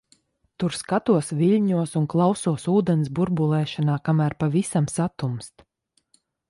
[0.61, 5.71] Tur skatos viļņos un klausos ūdens burbulēšanā, kamēr pavisam satumst.